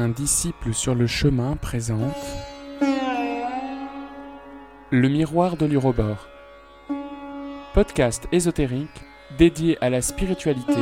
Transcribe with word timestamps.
Un 0.00 0.08
disciple 0.08 0.72
sur 0.72 0.94
le 0.94 1.06
chemin 1.06 1.56
présente 1.56 2.16
Le 4.90 5.10
miroir 5.10 5.58
de 5.58 5.66
l'Urobor. 5.66 6.26
Podcast 7.74 8.26
ésotérique 8.32 9.02
dédié 9.36 9.76
à 9.84 9.90
la 9.90 10.00
spiritualité, 10.00 10.80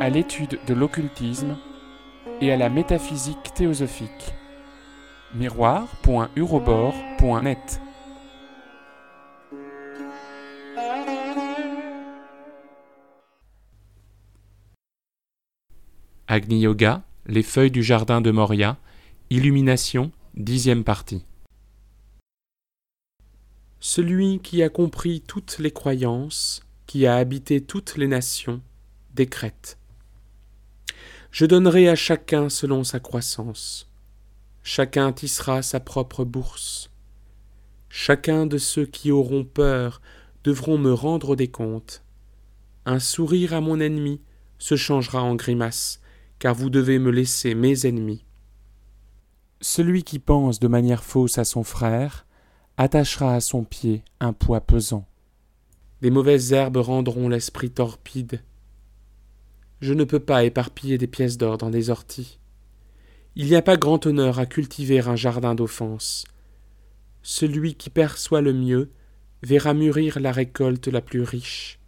à 0.00 0.10
l'étude 0.10 0.58
de 0.66 0.74
l'occultisme 0.74 1.56
et 2.42 2.52
à 2.52 2.58
la 2.58 2.68
métaphysique 2.68 3.54
théosophique. 3.54 4.34
miroir.urobor.net 5.34 7.80
Agni 16.28 16.60
Yoga, 16.60 17.05
les 17.28 17.42
feuilles 17.42 17.70
du 17.70 17.82
jardin 17.82 18.20
de 18.20 18.30
Moria, 18.30 18.78
Illumination, 19.30 20.12
dixième 20.34 20.84
partie. 20.84 21.24
Celui 23.80 24.38
qui 24.38 24.62
a 24.62 24.68
compris 24.68 25.20
toutes 25.20 25.58
les 25.58 25.72
croyances, 25.72 26.62
qui 26.86 27.06
a 27.06 27.16
habité 27.16 27.60
toutes 27.60 27.96
les 27.96 28.06
nations, 28.06 28.60
décrète. 29.14 29.78
Je 31.32 31.46
donnerai 31.46 31.88
à 31.88 31.96
chacun 31.96 32.48
selon 32.48 32.84
sa 32.84 33.00
croissance. 33.00 33.90
Chacun 34.62 35.12
tissera 35.12 35.62
sa 35.62 35.80
propre 35.80 36.24
bourse. 36.24 36.90
Chacun 37.88 38.46
de 38.46 38.58
ceux 38.58 38.86
qui 38.86 39.10
auront 39.10 39.44
peur 39.44 40.00
devront 40.44 40.78
me 40.78 40.92
rendre 40.92 41.34
des 41.34 41.48
comptes. 41.48 42.04
Un 42.84 43.00
sourire 43.00 43.52
à 43.52 43.60
mon 43.60 43.80
ennemi 43.80 44.20
se 44.58 44.76
changera 44.76 45.22
en 45.22 45.34
grimace, 45.34 46.00
car 46.46 46.54
vous 46.54 46.70
devez 46.70 47.00
me 47.00 47.10
laisser 47.10 47.56
mes 47.56 47.86
ennemis. 47.86 48.24
Celui 49.60 50.04
qui 50.04 50.20
pense 50.20 50.60
de 50.60 50.68
manière 50.68 51.02
fausse 51.02 51.38
à 51.38 51.44
son 51.44 51.64
frère 51.64 52.24
attachera 52.76 53.34
à 53.34 53.40
son 53.40 53.64
pied 53.64 54.04
un 54.20 54.32
poids 54.32 54.60
pesant. 54.60 55.08
Des 56.02 56.10
mauvaises 56.12 56.52
herbes 56.52 56.76
rendront 56.76 57.28
l'esprit 57.28 57.72
torpide. 57.72 58.44
Je 59.80 59.92
ne 59.92 60.04
peux 60.04 60.20
pas 60.20 60.44
éparpiller 60.44 60.98
des 60.98 61.08
pièces 61.08 61.36
d'or 61.36 61.58
dans 61.58 61.70
des 61.70 61.90
orties. 61.90 62.38
Il 63.34 63.46
n'y 63.46 63.56
a 63.56 63.62
pas 63.62 63.76
grand 63.76 64.06
honneur 64.06 64.38
à 64.38 64.46
cultiver 64.46 65.00
un 65.00 65.16
jardin 65.16 65.56
d'offense. 65.56 66.26
Celui 67.22 67.74
qui 67.74 67.90
perçoit 67.90 68.40
le 68.40 68.52
mieux 68.52 68.92
verra 69.42 69.74
mûrir 69.74 70.20
la 70.20 70.30
récolte 70.30 70.86
la 70.86 71.00
plus 71.00 71.22
riche. 71.22 71.80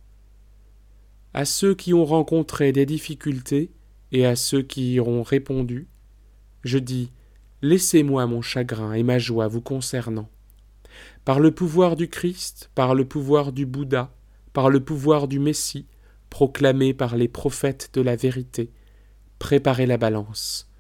À 1.33 1.45
ceux 1.45 1.77
qui 1.77 1.95
ont 1.95 2.05
rencontré 2.05 2.73
des 2.73 2.87
difficultés, 2.87 3.71
et 4.13 4.27
à 4.27 4.37
ceux 4.37 4.63
qui 4.63 4.95
y 4.95 5.01
auront 5.01 5.23
répondu, 5.23 5.89
je 6.65 6.79
dis 6.79 7.11
Laissez-moi 7.61 8.27
mon 8.27 8.41
chagrin 8.41 8.93
et 8.93 9.03
ma 9.03 9.19
joie 9.19 9.49
vous 9.49 9.61
concernant. 9.61 10.29
Par 11.25 11.41
le 11.41 11.51
pouvoir 11.51 11.97
du 11.97 12.09
Christ, 12.09 12.71
par 12.75 12.95
le 12.95 13.05
pouvoir 13.05 13.53
du 13.53 13.67
Bouddha, 13.67 14.15
par 14.53 14.71
le 14.71 14.81
pouvoir 14.81 15.27
du 15.27 15.41
Messie, 15.41 15.87
proclamé 16.31 16.95
par 16.95 17.17
les 17.17 17.29
prophètes 17.29 17.91
de 17.95 18.01
la 18.01 18.17
vérité, 18.17 18.71
préparez 19.39 19.87
la 19.87 19.97
balance. 19.97 20.71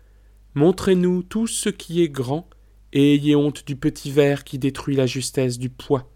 Montrez-nous 0.54 1.22
tout 1.22 1.46
ce 1.46 1.68
qui 1.68 2.02
est 2.02 2.08
grand, 2.08 2.48
et 2.92 3.14
ayez 3.14 3.36
honte 3.36 3.66
du 3.66 3.76
petit 3.76 4.10
verre 4.10 4.44
qui 4.44 4.58
détruit 4.58 4.96
la 4.96 5.06
justesse 5.06 5.58
du 5.58 5.68
poids. 5.68 6.10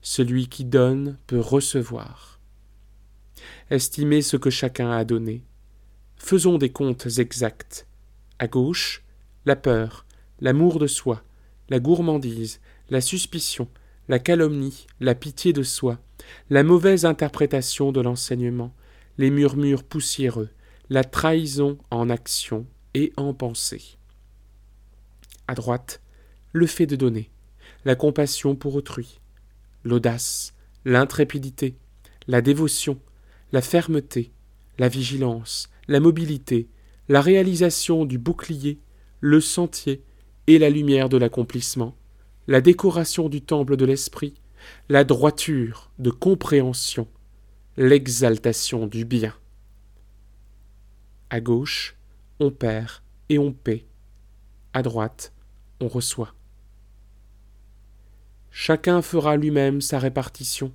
Celui 0.00 0.48
qui 0.48 0.64
donne 0.64 1.18
peut 1.26 1.40
recevoir. 1.40 2.40
Estimez 3.70 4.22
ce 4.22 4.36
que 4.36 4.50
chacun 4.50 4.90
a 4.90 5.04
donné, 5.04 5.44
Faisons 6.18 6.58
des 6.58 6.70
comptes 6.70 7.06
exacts. 7.18 7.86
À 8.38 8.48
gauche, 8.48 9.02
la 9.46 9.56
peur, 9.56 10.04
l'amour 10.40 10.78
de 10.78 10.86
soi, 10.86 11.22
la 11.70 11.80
gourmandise, 11.80 12.60
la 12.90 13.00
suspicion, 13.00 13.68
la 14.08 14.18
calomnie, 14.18 14.86
la 15.00 15.14
pitié 15.14 15.52
de 15.52 15.62
soi, 15.62 15.98
la 16.50 16.62
mauvaise 16.62 17.04
interprétation 17.04 17.92
de 17.92 18.00
l'enseignement, 18.00 18.74
les 19.16 19.30
murmures 19.30 19.84
poussiéreux, 19.84 20.50
la 20.90 21.04
trahison 21.04 21.78
en 21.90 22.10
action 22.10 22.66
et 22.94 23.12
en 23.16 23.32
pensée. 23.32 23.96
À 25.46 25.54
droite, 25.54 26.02
le 26.52 26.66
fait 26.66 26.86
de 26.86 26.96
donner, 26.96 27.30
la 27.84 27.94
compassion 27.94 28.54
pour 28.54 28.74
autrui, 28.74 29.20
l'audace, 29.84 30.54
l'intrépidité, 30.84 31.76
la 32.26 32.42
dévotion, 32.42 33.00
la 33.52 33.62
fermeté, 33.62 34.32
la 34.78 34.88
vigilance, 34.88 35.70
la 35.88 36.00
mobilité, 36.00 36.68
la 37.08 37.20
réalisation 37.20 38.04
du 38.04 38.18
bouclier, 38.18 38.78
le 39.20 39.40
sentier 39.40 40.04
et 40.46 40.58
la 40.58 40.70
lumière 40.70 41.08
de 41.08 41.16
l'accomplissement, 41.16 41.96
la 42.46 42.60
décoration 42.60 43.28
du 43.28 43.40
temple 43.42 43.76
de 43.76 43.84
l'esprit, 43.84 44.34
la 44.88 45.04
droiture 45.04 45.90
de 45.98 46.10
compréhension, 46.10 47.08
l'exaltation 47.76 48.86
du 48.86 49.04
bien. 49.04 49.34
À 51.30 51.40
gauche, 51.40 51.96
on 52.40 52.50
perd 52.50 52.90
et 53.28 53.38
on 53.38 53.52
paie. 53.52 53.86
À 54.72 54.82
droite, 54.82 55.32
on 55.80 55.88
reçoit. 55.88 56.34
Chacun 58.50 59.02
fera 59.02 59.36
lui-même 59.36 59.80
sa 59.80 59.98
répartition, 59.98 60.72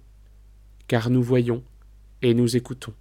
car 0.88 1.09
nous 1.09 1.23
voyons 1.23 1.63
et 2.22 2.34
nous 2.34 2.56
écoutons. 2.56 2.94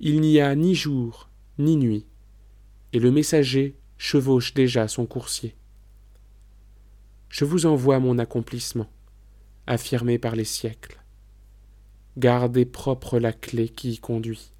Il 0.00 0.20
n'y 0.20 0.40
a 0.40 0.54
ni 0.54 0.74
jour 0.74 1.28
ni 1.58 1.76
nuit, 1.76 2.06
et 2.92 3.00
le 3.00 3.10
messager 3.10 3.76
chevauche 3.96 4.54
déjà 4.54 4.86
son 4.86 5.06
coursier. 5.06 5.56
Je 7.28 7.44
vous 7.44 7.66
envoie 7.66 7.98
mon 7.98 8.18
accomplissement, 8.18 8.88
affirmé 9.66 10.18
par 10.18 10.36
les 10.36 10.44
siècles. 10.44 11.02
Gardez 12.16 12.64
propre 12.64 13.18
la 13.18 13.32
clé 13.32 13.68
qui 13.68 13.92
y 13.92 13.98
conduit. 13.98 14.52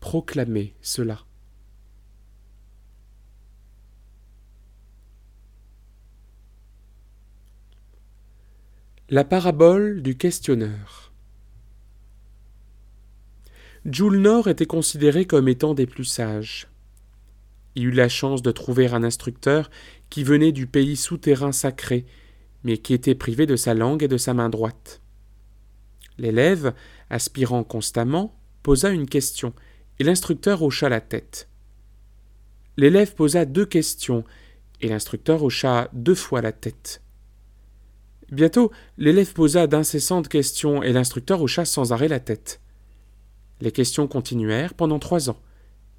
Proclamez 0.00 0.74
cela. 0.80 1.24
La 9.08 9.24
parabole 9.24 10.02
du 10.02 10.16
questionneur. 10.16 11.03
Julnor 13.84 14.48
était 14.48 14.64
considéré 14.64 15.26
comme 15.26 15.46
étant 15.46 15.74
des 15.74 15.86
plus 15.86 16.06
sages. 16.06 16.68
Il 17.74 17.86
eut 17.86 17.90
la 17.90 18.08
chance 18.08 18.40
de 18.40 18.50
trouver 18.50 18.86
un 18.86 19.04
instructeur 19.04 19.70
qui 20.08 20.24
venait 20.24 20.52
du 20.52 20.66
pays 20.66 20.96
souterrain 20.96 21.52
sacré, 21.52 22.06
mais 22.62 22.78
qui 22.78 22.94
était 22.94 23.14
privé 23.14 23.44
de 23.44 23.56
sa 23.56 23.74
langue 23.74 24.02
et 24.02 24.08
de 24.08 24.16
sa 24.16 24.32
main 24.32 24.48
droite. 24.48 25.02
L'élève, 26.16 26.72
aspirant 27.10 27.62
constamment, 27.62 28.34
posa 28.62 28.88
une 28.88 29.06
question, 29.06 29.52
et 29.98 30.04
l'instructeur 30.04 30.62
hocha 30.62 30.88
la 30.88 31.02
tête. 31.02 31.50
L'élève 32.78 33.14
posa 33.14 33.44
deux 33.44 33.66
questions, 33.66 34.24
et 34.80 34.88
l'instructeur 34.88 35.42
hocha 35.42 35.90
deux 35.92 36.14
fois 36.14 36.40
la 36.40 36.52
tête. 36.52 37.02
Bientôt, 38.30 38.72
l'élève 38.96 39.34
posa 39.34 39.66
d'incessantes 39.66 40.28
questions, 40.28 40.82
et 40.82 40.92
l'instructeur 40.92 41.42
hocha 41.42 41.66
sans 41.66 41.92
arrêt 41.92 42.08
la 42.08 42.20
tête. 42.20 42.62
Les 43.60 43.72
questions 43.72 44.06
continuèrent 44.06 44.74
pendant 44.74 44.98
trois 44.98 45.30
ans, 45.30 45.40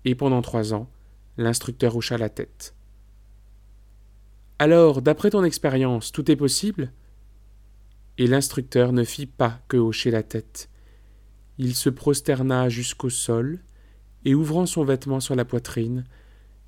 et 0.03 0.15
pendant 0.15 0.41
trois 0.41 0.73
ans, 0.73 0.89
l'instructeur 1.37 1.95
hocha 1.95 2.17
la 2.17 2.29
tête. 2.29 2.75
Alors, 4.59 5.01
d'après 5.01 5.31
ton 5.31 5.43
expérience, 5.43 6.11
tout 6.11 6.31
est 6.31 6.35
possible? 6.35 6.91
Et 8.17 8.27
l'instructeur 8.27 8.93
ne 8.93 9.03
fit 9.03 9.25
pas 9.25 9.59
que 9.67 9.77
hocher 9.77 10.11
la 10.11 10.23
tête. 10.23 10.69
Il 11.57 11.75
se 11.75 11.89
prosterna 11.89 12.69
jusqu'au 12.69 13.09
sol, 13.09 13.59
et 14.23 14.35
ouvrant 14.35 14.65
son 14.65 14.83
vêtement 14.83 15.19
sur 15.19 15.35
la 15.35 15.45
poitrine, 15.45 16.05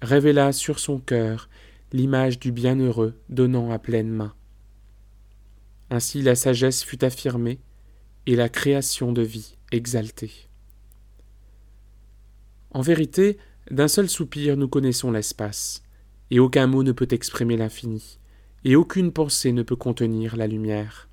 révéla 0.01 0.51
sur 0.51 0.79
son 0.79 0.99
cœur 0.99 1.49
l'image 1.93 2.39
du 2.39 2.51
bienheureux 2.51 3.19
donnant 3.29 3.71
à 3.71 3.79
pleine 3.79 4.09
main. 4.09 4.33
Ainsi 5.89 6.21
la 6.21 6.35
sagesse 6.35 6.83
fut 6.83 7.05
affirmée, 7.05 7.59
et 8.25 8.35
la 8.35 8.49
création 8.49 9.13
de 9.13 9.21
vie 9.21 9.55
exaltée. 9.71 10.46
En 12.77 12.81
vérité, 12.81 13.39
d'un 13.71 13.87
seul 13.87 14.07
soupir 14.07 14.55
nous 14.55 14.67
connaissons 14.67 15.09
l'espace, 15.09 15.81
et 16.29 16.37
aucun 16.37 16.67
mot 16.67 16.83
ne 16.83 16.91
peut 16.91 17.07
exprimer 17.09 17.57
l'infini, 17.57 18.19
et 18.65 18.75
aucune 18.75 19.11
pensée 19.11 19.51
ne 19.51 19.63
peut 19.63 19.75
contenir 19.75 20.35
la 20.37 20.45
lumière. 20.45 21.09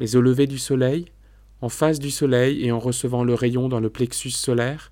Mais 0.00 0.16
au 0.16 0.20
lever 0.20 0.48
du 0.48 0.58
soleil, 0.58 1.06
en 1.60 1.68
face 1.68 2.00
du 2.00 2.10
soleil 2.10 2.64
et 2.64 2.72
en 2.72 2.80
recevant 2.80 3.22
le 3.22 3.32
rayon 3.32 3.68
dans 3.68 3.78
le 3.78 3.90
plexus 3.90 4.30
solaire, 4.30 4.90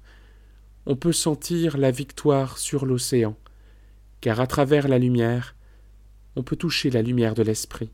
on 0.86 0.94
peut 0.94 1.10
sentir 1.10 1.76
la 1.76 1.90
victoire 1.90 2.56
sur 2.56 2.86
l'océan, 2.86 3.36
car 4.20 4.38
à 4.38 4.46
travers 4.46 4.86
la 4.86 5.00
lumière, 5.00 5.56
on 6.36 6.44
peut 6.44 6.54
toucher 6.54 6.88
la 6.88 7.02
lumière 7.02 7.34
de 7.34 7.42
l'esprit. 7.42 7.90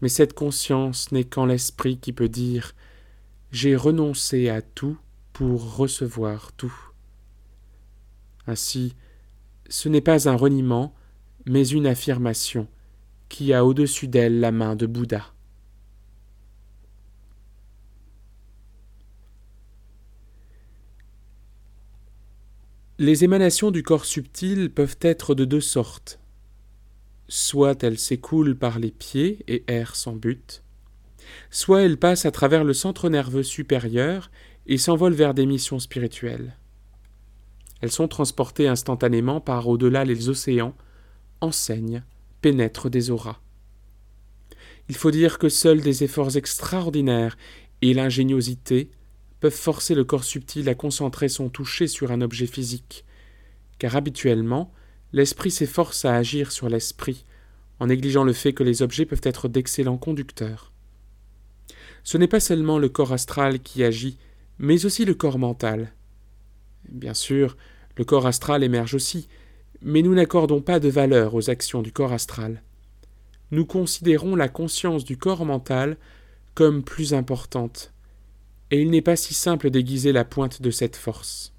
Mais 0.00 0.08
cette 0.08 0.34
conscience 0.34 1.12
n'est 1.12 1.22
qu'en 1.22 1.46
l'esprit 1.46 1.98
qui 1.98 2.12
peut 2.12 2.28
dire 2.28 2.74
J'ai 3.52 3.76
renoncé 3.76 4.48
à 4.48 4.60
tout 4.60 4.98
pour 5.40 5.76
recevoir 5.76 6.52
tout. 6.52 6.74
Ainsi, 8.46 8.94
ce 9.70 9.88
n'est 9.88 10.02
pas 10.02 10.28
un 10.28 10.36
reniement, 10.36 10.94
mais 11.46 11.66
une 11.66 11.86
affirmation 11.86 12.68
qui 13.30 13.54
a 13.54 13.64
au-dessus 13.64 14.06
d'elle 14.06 14.40
la 14.40 14.52
main 14.52 14.76
de 14.76 14.84
Bouddha. 14.84 15.32
Les 22.98 23.24
émanations 23.24 23.70
du 23.70 23.82
corps 23.82 24.04
subtil 24.04 24.70
peuvent 24.70 24.98
être 25.00 25.34
de 25.34 25.46
deux 25.46 25.62
sortes. 25.62 26.20
Soit 27.28 27.82
elles 27.82 27.98
s'écoulent 27.98 28.58
par 28.58 28.78
les 28.78 28.90
pieds 28.90 29.42
et 29.48 29.64
errent 29.68 29.96
sans 29.96 30.16
but, 30.16 30.62
soit 31.50 31.80
elles 31.80 31.96
passent 31.96 32.26
à 32.26 32.30
travers 32.30 32.62
le 32.62 32.74
centre 32.74 33.08
nerveux 33.08 33.42
supérieur 33.42 34.30
et 34.66 34.78
s'envolent 34.78 35.14
vers 35.14 35.34
des 35.34 35.46
missions 35.46 35.78
spirituelles. 35.78 36.56
Elles 37.80 37.90
sont 37.90 38.08
transportées 38.08 38.68
instantanément 38.68 39.40
par 39.40 39.68
au-delà 39.68 40.04
les 40.04 40.28
océans, 40.28 40.74
enseignent, 41.40 42.02
pénètrent 42.40 42.90
des 42.90 43.10
auras. 43.10 43.40
Il 44.88 44.96
faut 44.96 45.10
dire 45.10 45.38
que 45.38 45.48
seuls 45.48 45.80
des 45.80 46.04
efforts 46.04 46.36
extraordinaires 46.36 47.38
et 47.80 47.94
l'ingéniosité 47.94 48.90
peuvent 49.40 49.52
forcer 49.52 49.94
le 49.94 50.04
corps 50.04 50.24
subtil 50.24 50.68
à 50.68 50.74
concentrer 50.74 51.28
son 51.28 51.48
toucher 51.48 51.86
sur 51.86 52.12
un 52.12 52.20
objet 52.20 52.46
physique, 52.46 53.04
car 53.78 53.96
habituellement, 53.96 54.72
l'esprit 55.12 55.50
s'efforce 55.50 56.04
à 56.04 56.14
agir 56.14 56.52
sur 56.52 56.68
l'esprit, 56.68 57.24
en 57.78 57.86
négligeant 57.86 58.24
le 58.24 58.34
fait 58.34 58.52
que 58.52 58.62
les 58.62 58.82
objets 58.82 59.06
peuvent 59.06 59.22
être 59.22 59.48
d'excellents 59.48 59.96
conducteurs. 59.96 60.72
Ce 62.04 62.18
n'est 62.18 62.28
pas 62.28 62.40
seulement 62.40 62.78
le 62.78 62.88
corps 62.90 63.12
astral 63.12 63.60
qui 63.60 63.82
agit, 63.82 64.18
mais 64.60 64.84
aussi 64.84 65.06
le 65.06 65.14
corps 65.14 65.38
mental. 65.38 65.90
Bien 66.90 67.14
sûr, 67.14 67.56
le 67.96 68.04
corps 68.04 68.26
astral 68.26 68.62
émerge 68.62 68.94
aussi, 68.94 69.26
mais 69.80 70.02
nous 70.02 70.14
n'accordons 70.14 70.60
pas 70.60 70.78
de 70.78 70.90
valeur 70.90 71.34
aux 71.34 71.48
actions 71.48 71.80
du 71.80 71.92
corps 71.92 72.12
astral. 72.12 72.62
Nous 73.52 73.64
considérons 73.64 74.36
la 74.36 74.48
conscience 74.48 75.04
du 75.04 75.16
corps 75.16 75.46
mental 75.46 75.96
comme 76.54 76.84
plus 76.84 77.14
importante, 77.14 77.94
et 78.70 78.82
il 78.82 78.90
n'est 78.90 79.00
pas 79.00 79.16
si 79.16 79.32
simple 79.32 79.70
d'aiguiser 79.70 80.12
la 80.12 80.26
pointe 80.26 80.60
de 80.60 80.70
cette 80.70 80.96
force. 80.96 81.54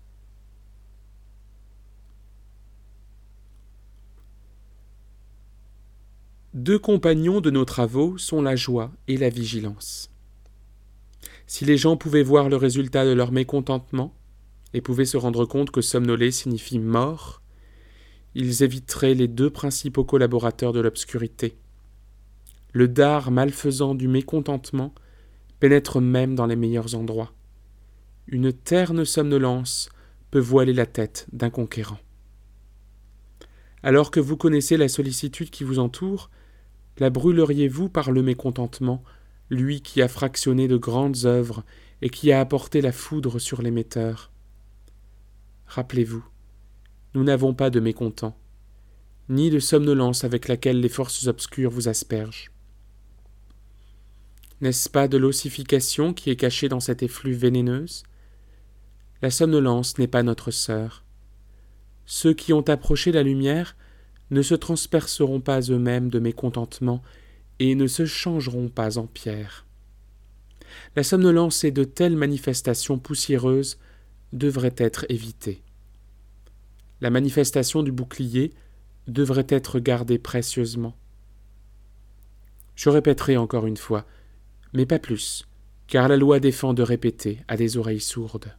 Deux 6.54 6.78
compagnons 6.78 7.42
de 7.42 7.50
nos 7.50 7.66
travaux 7.66 8.20
sont 8.20 8.44
la 8.44 8.56
joie 8.56 8.92
et 9.08 9.18
la 9.18 9.30
vigilance. 9.30 10.11
Si 11.52 11.66
les 11.66 11.76
gens 11.76 11.98
pouvaient 11.98 12.24
voir 12.24 12.48
le 12.48 12.56
résultat 12.56 13.04
de 13.04 13.12
leur 13.12 13.34
mécontentement, 13.34 14.16
et 14.74 14.80
pouvaient 14.80 15.04
se 15.04 15.18
rendre 15.18 15.44
compte 15.44 15.70
que 15.70 15.82
somnoler 15.82 16.32
signifie 16.32 16.80
mort, 16.80 17.42
ils 18.36 18.64
éviteraient 18.64 19.16
les 19.16 19.28
deux 19.28 19.50
principaux 19.50 20.06
collaborateurs 20.06 20.72
de 20.72 20.80
l'obscurité. 20.80 21.58
Le 22.72 22.88
dard 22.88 23.32
malfaisant 23.32 23.96
du 23.96 24.08
mécontentement 24.08 24.96
pénètre 25.60 26.00
même 26.00 26.36
dans 26.36 26.46
les 26.46 26.56
meilleurs 26.56 26.96
endroits. 26.96 27.34
Une 28.28 28.54
terne 28.54 29.04
somnolence 29.04 29.90
peut 30.32 30.40
voiler 30.40 30.72
la 30.72 30.86
tête 30.86 31.28
d'un 31.34 31.50
conquérant. 31.50 32.00
Alors 33.84 34.10
que 34.10 34.22
vous 34.22 34.38
connaissez 34.38 34.78
la 34.78 34.88
sollicitude 34.88 35.50
qui 35.50 35.66
vous 35.66 35.80
entoure, 35.80 36.30
la 36.98 37.10
brûleriez-vous 37.10 37.90
par 37.90 38.12
le 38.12 38.24
mécontentement, 38.24 39.04
lui 39.52 39.82
qui 39.82 40.02
a 40.02 40.08
fractionné 40.08 40.68
de 40.68 40.78
grandes 40.78 41.26
œuvres 41.26 41.64
et 42.02 42.10
qui 42.10 42.32
a 42.32 42.40
apporté 42.40 42.82
la 42.82 42.92
foudre 42.92 43.38
sur 43.38 43.62
l'émetteur 43.62 44.32
Rappelez-vous, 45.68 46.26
nous 47.14 47.24
n'avons 47.24 47.54
pas 47.54 47.70
de 47.70 47.80
mécontents, 47.80 48.38
ni 49.30 49.50
de 49.50 49.60
somnolence 49.60 50.24
avec 50.24 50.48
laquelle 50.48 50.80
les 50.80 50.90
forces 50.90 51.28
obscures 51.28 51.70
vous 51.70 51.88
aspergent. 51.88 52.52
N'est-ce 54.62 54.90
pas 54.90 55.08
de 55.08 55.18
l'ossification 55.18 56.14
qui 56.14 56.30
est 56.30 56.36
cachée 56.36 56.70
dans 56.70 56.80
cette 56.80 57.04
effluve 57.04 57.38
vénéneuse? 57.38 58.04
La 59.22 59.32
somnolence 59.32 59.98
n'est 59.98 60.08
pas 60.08 60.24
notre 60.24 60.52
sœur. 60.52 61.04
Ceux 62.06 62.34
qui 62.34 62.54
ont 62.54 62.68
approché 62.68 63.12
la 63.12 63.24
lumière 63.24 63.76
ne 64.30 64.42
se 64.42 64.56
transperceront 64.56 65.42
pas 65.42 65.62
eux-mêmes 65.62 66.10
de 66.10 66.20
mécontentement 66.20 67.02
et 67.62 67.76
ne 67.76 67.86
se 67.86 68.08
changeront 68.08 68.70
pas 68.70 68.98
en 68.98 69.06
pierre. 69.06 69.68
La 70.96 71.04
somnolence 71.04 71.64
et 71.64 71.70
de 71.70 71.84
telles 71.84 72.16
manifestations 72.16 72.98
poussiéreuses 72.98 73.78
devraient 74.34 74.74
être 74.78 75.06
évitées. 75.10 75.62
La 77.02 77.12
manifestation 77.12 77.84
du 77.84 77.92
bouclier 77.92 78.56
devrait 79.08 79.46
être 79.48 79.80
gardée 79.80 80.18
précieusement. 80.18 80.96
Je 82.74 82.90
répéterai 82.90 83.38
encore 83.38 83.68
une 83.68 83.78
fois, 83.78 84.08
mais 84.74 84.88
pas 84.88 84.98
plus, 84.98 85.48
car 85.86 86.08
la 86.08 86.18
loi 86.18 86.40
défend 86.40 86.74
de 86.74 86.82
répéter 86.82 87.44
à 87.48 87.58
des 87.58 87.78
oreilles 87.78 88.00
sourdes. 88.00 88.56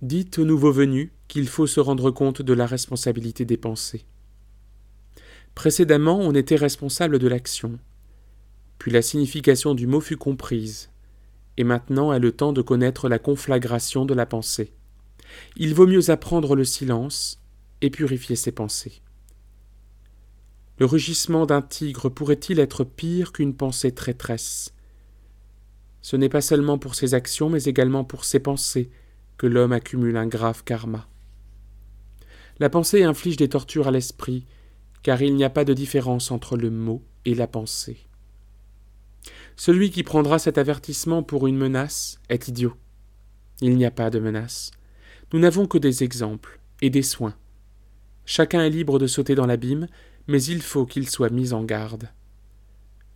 Dites 0.00 0.38
aux 0.38 0.46
nouveaux 0.46 0.72
venus 0.72 1.10
qu'il 1.30 1.46
faut 1.46 1.68
se 1.68 1.78
rendre 1.78 2.10
compte 2.10 2.42
de 2.42 2.52
la 2.52 2.66
responsabilité 2.66 3.44
des 3.44 3.56
pensées. 3.56 4.04
Précédemment, 5.54 6.18
on 6.18 6.34
était 6.34 6.56
responsable 6.56 7.20
de 7.20 7.28
l'action, 7.28 7.78
puis 8.78 8.90
la 8.90 9.00
signification 9.00 9.74
du 9.74 9.86
mot 9.86 10.00
fut 10.00 10.16
comprise, 10.16 10.90
et 11.56 11.62
maintenant 11.62 12.12
est 12.12 12.18
le 12.18 12.32
temps 12.32 12.52
de 12.52 12.62
connaître 12.62 13.08
la 13.08 13.20
conflagration 13.20 14.04
de 14.04 14.12
la 14.12 14.26
pensée. 14.26 14.74
Il 15.56 15.72
vaut 15.72 15.86
mieux 15.86 16.10
apprendre 16.10 16.56
le 16.56 16.64
silence 16.64 17.40
et 17.80 17.90
purifier 17.90 18.34
ses 18.34 18.50
pensées. 18.50 19.00
Le 20.80 20.86
rugissement 20.86 21.46
d'un 21.46 21.62
tigre 21.62 22.08
pourrait-il 22.08 22.58
être 22.58 22.82
pire 22.82 23.30
qu'une 23.30 23.54
pensée 23.54 23.92
traîtresse? 23.92 24.74
Ce 26.02 26.16
n'est 26.16 26.28
pas 26.28 26.40
seulement 26.40 26.78
pour 26.78 26.96
ses 26.96 27.14
actions, 27.14 27.50
mais 27.50 27.62
également 27.64 28.02
pour 28.02 28.24
ses 28.24 28.40
pensées 28.40 28.90
que 29.36 29.46
l'homme 29.46 29.72
accumule 29.72 30.16
un 30.16 30.26
grave 30.26 30.64
karma. 30.64 31.09
La 32.60 32.68
pensée 32.68 33.02
inflige 33.02 33.36
des 33.36 33.48
tortures 33.48 33.88
à 33.88 33.90
l'esprit, 33.90 34.44
car 35.02 35.22
il 35.22 35.34
n'y 35.34 35.44
a 35.44 35.50
pas 35.50 35.64
de 35.64 35.72
différence 35.72 36.30
entre 36.30 36.58
le 36.58 36.70
mot 36.70 37.02
et 37.24 37.34
la 37.34 37.46
pensée. 37.46 37.96
Celui 39.56 39.90
qui 39.90 40.02
prendra 40.02 40.38
cet 40.38 40.58
avertissement 40.58 41.22
pour 41.22 41.46
une 41.46 41.56
menace 41.56 42.20
est 42.28 42.48
idiot. 42.48 42.74
Il 43.62 43.76
n'y 43.76 43.86
a 43.86 43.90
pas 43.90 44.10
de 44.10 44.18
menace. 44.18 44.70
Nous 45.32 45.38
n'avons 45.38 45.66
que 45.66 45.78
des 45.78 46.04
exemples 46.04 46.60
et 46.82 46.90
des 46.90 47.02
soins. 47.02 47.34
Chacun 48.26 48.62
est 48.62 48.70
libre 48.70 48.98
de 48.98 49.06
sauter 49.06 49.34
dans 49.34 49.46
l'abîme, 49.46 49.86
mais 50.28 50.42
il 50.42 50.62
faut 50.62 50.86
qu'il 50.86 51.08
soit 51.08 51.30
mis 51.30 51.52
en 51.52 51.64
garde. 51.64 52.10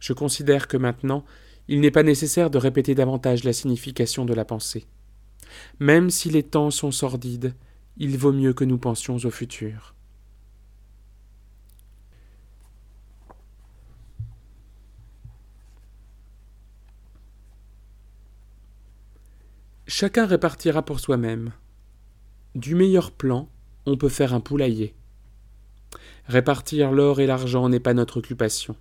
Je 0.00 0.12
considère 0.12 0.68
que 0.68 0.76
maintenant, 0.76 1.25
il 1.68 1.80
n'est 1.80 1.90
pas 1.90 2.02
nécessaire 2.02 2.50
de 2.50 2.59
répéter 2.59 2.95
davantage 2.95 3.45
la 3.45 3.52
signification 3.52 4.25
de 4.25 4.35
la 4.35 4.45
pensée. 4.45 4.87
Même 5.80 6.11
si 6.11 6.30
les 6.30 6.42
temps 6.42 6.71
sont 6.71 6.90
sordides, 6.90 7.54
il 7.96 8.18
vaut 8.18 8.32
mieux 8.32 8.52
que 8.52 8.64
nous 8.64 8.78
pensions 8.78 9.16
au 9.16 9.30
futur. 9.30 9.94
Chacun 19.86 20.26
répartira 20.26 20.82
pour 20.82 20.98
soi-même. 20.98 21.52
Du 22.54 22.74
meilleur 22.74 23.12
plan, 23.12 23.48
on 23.86 23.96
peut 23.96 24.08
faire 24.08 24.34
un 24.34 24.40
poulailler. 24.40 24.94
Répartir 26.26 26.90
l'or 26.90 27.20
et 27.20 27.26
l'argent 27.26 27.68
n'est 27.68 27.80
pas 27.80 27.94
notre 27.94 28.16
occupation. 28.16 28.76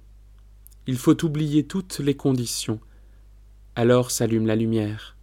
Il 0.88 0.98
faut 0.98 1.24
oublier 1.24 1.68
toutes 1.68 2.00
les 2.00 2.16
conditions. 2.16 2.80
Alors 3.76 4.12
s'allume 4.12 4.48
la 4.48 4.56
lumière. 4.56 5.16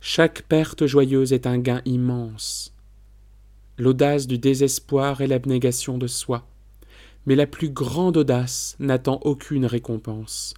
Chaque 0.00 0.42
perte 0.42 0.86
joyeuse 0.86 1.32
est 1.32 1.46
un 1.46 1.58
gain 1.58 1.82
immense. 1.84 2.74
L'audace 3.80 4.26
du 4.26 4.36
désespoir 4.36 5.22
est 5.22 5.26
l'abnégation 5.26 5.96
de 5.96 6.06
soi. 6.06 6.46
Mais 7.24 7.34
la 7.34 7.46
plus 7.46 7.70
grande 7.70 8.18
audace 8.18 8.76
n'attend 8.78 9.20
aucune 9.22 9.64
récompense. 9.64 10.52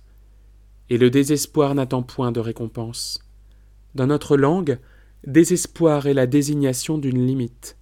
Et 0.91 0.99
le 0.99 1.09
désespoir 1.09 1.76
n'attend 1.76 2.02
point 2.02 2.33
de 2.33 2.41
récompense. 2.41 3.21
Dans 3.95 4.09
notre 4.09 4.37
langue, 4.37 4.81
désespoir 5.25 6.09
est 6.09 6.14
la 6.14 6.26
désignation 6.26 6.99
d'une 6.99 7.25
limite. 7.25 7.76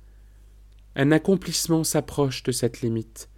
Un 0.94 1.10
accomplissement 1.10 1.84
s'approche 1.84 2.42
de 2.42 2.52
cette 2.52 2.82
limite. 2.82 3.30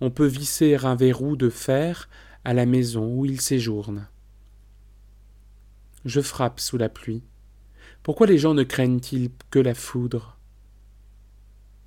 On 0.00 0.10
peut 0.10 0.26
visser 0.26 0.74
un 0.74 0.96
verrou 0.96 1.36
de 1.36 1.48
fer 1.48 2.08
à 2.44 2.54
la 2.54 2.66
maison 2.66 3.06
où 3.06 3.24
il 3.24 3.40
séjourne. 3.40 4.08
Je 6.04 6.20
frappe 6.20 6.58
sous 6.58 6.76
la 6.76 6.88
pluie. 6.88 7.22
Pourquoi 8.02 8.26
les 8.26 8.36
gens 8.36 8.54
ne 8.54 8.64
craignent-ils 8.64 9.30
que 9.52 9.60
la 9.60 9.74
foudre? 9.74 10.35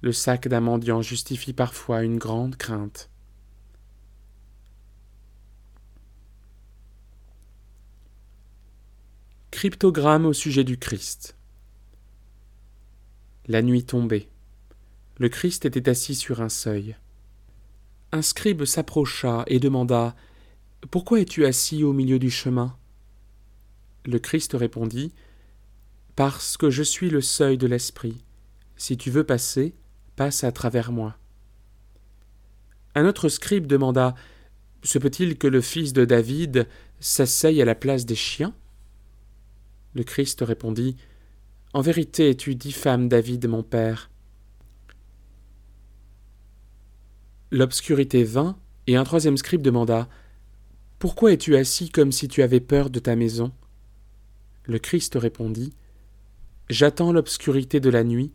Le 0.01 0.13
sac 0.13 0.47
d'un 0.47 0.61
mendiant 0.61 1.01
justifie 1.01 1.51
parfois 1.51 2.03
une 2.03 2.17
grande 2.17 2.55
crainte. 2.55 3.09
Cryptogramme 9.51 10.25
au 10.25 10.31
sujet 10.31 10.63
du 10.63 10.77
Christ. 10.77 11.35
La 13.47 13.61
nuit 13.61 13.83
tombait. 13.83 14.29
Le 15.17 15.27
Christ 15.27 15.65
était 15.65 15.89
assis 15.89 16.15
sur 16.15 16.39
un 16.39 16.47
seuil. 16.47 16.95
Un 18.13 18.21
scribe 18.21 18.63
s'approcha 18.63 19.43
et 19.47 19.59
demanda 19.59 20.15
Pourquoi 20.91 21.19
es-tu 21.19 21.45
assis 21.45 21.83
au 21.83 21.91
milieu 21.91 22.19
du 22.19 22.31
chemin? 22.31 22.77
Le 24.05 24.17
Christ 24.17 24.53
répondit 24.53 25.11
Parce 26.15 26.55
que 26.55 26.69
je 26.69 26.83
suis 26.83 27.09
le 27.09 27.19
seuil 27.19 27.57
de 27.57 27.67
l'esprit. 27.67 28.23
Si 28.77 28.95
tu 28.95 29.11
veux 29.11 29.25
passer, 29.25 29.75
à 30.19 30.51
travers 30.51 30.91
moi. 30.91 31.17
Un 32.95 33.05
autre 33.05 33.29
scribe 33.29 33.67
demanda 33.67 34.15
Se 34.83 34.99
peut-il 34.99 35.37
que 35.37 35.47
le 35.47 35.61
fils 35.61 35.93
de 35.93 36.05
David 36.05 36.67
s'asseye 36.99 37.61
à 37.61 37.65
la 37.65 37.75
place 37.75 38.05
des 38.05 38.15
chiens? 38.15 38.53
Le 39.95 40.03
Christ 40.03 40.41
répondit 40.41 40.97
en 41.73 41.81
vérité, 41.81 42.35
tu 42.35 42.55
diffames 42.55 43.07
David, 43.07 43.47
mon 43.47 43.63
père? 43.63 44.09
L'obscurité 47.51 48.23
vint, 48.23 48.57
et 48.87 48.95
un 48.95 49.03
troisième 49.03 49.37
scribe 49.37 49.61
demanda 49.61 50.09
Pourquoi 50.97 51.31
es-tu 51.31 51.55
assis 51.55 51.89
comme 51.89 52.11
si 52.11 52.27
tu 52.27 52.41
avais 52.41 52.59
peur 52.59 52.89
de 52.89 52.99
ta 52.99 53.15
maison? 53.15 53.51
Le 54.65 54.79
Christ 54.79 55.15
répondit 55.15 55.73
J'attends 56.69 57.11
l'obscurité 57.11 57.79
de 57.79 57.89
la 57.89 58.03
nuit 58.03 58.31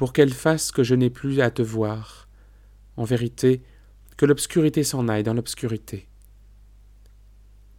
pour 0.00 0.14
qu'elle 0.14 0.32
fasse 0.32 0.72
que 0.72 0.82
je 0.82 0.94
n'ai 0.94 1.10
plus 1.10 1.42
à 1.42 1.50
te 1.50 1.60
voir. 1.60 2.26
En 2.96 3.04
vérité, 3.04 3.60
que 4.16 4.24
l'obscurité 4.24 4.82
s'en 4.82 5.08
aille 5.08 5.24
dans 5.24 5.34
l'obscurité. 5.34 6.08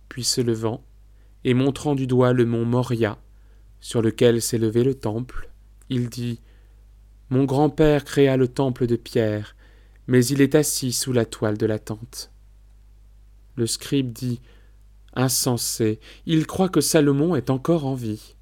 Puis 0.08 0.24
se 0.24 0.40
levant, 0.40 0.84
et 1.44 1.56
montrant 1.56 1.96
du 1.96 2.06
doigt 2.06 2.32
le 2.34 2.46
mont 2.46 2.64
Moria, 2.64 3.18
sur 3.80 4.04
lequel 4.04 4.40
s'élevait 4.40 4.84
le 4.84 4.94
temple, 4.94 5.50
il 5.90 6.10
dit 6.10 6.42
Mon 7.32 7.46
grand-père 7.46 8.06
créa 8.06 8.38
le 8.38 8.48
temple 8.48 8.86
de 8.86 8.98
pierre, 8.98 9.56
mais 10.06 10.24
il 10.24 10.42
est 10.42 10.54
assis 10.54 10.94
sous 10.94 11.14
la 11.14 11.26
toile 11.26 11.58
de 11.58 11.66
la 11.66 11.80
tente. 11.80 12.32
Le 13.56 13.66
scribe 13.66 14.12
dit 14.12 14.42
Insensé, 15.16 16.00
il 16.28 16.46
croit 16.46 16.70
que 16.70 16.82
Salomon 16.82 17.36
est 17.36 17.50
encore 17.50 17.88
en 17.88 17.96
vie. 17.96 18.36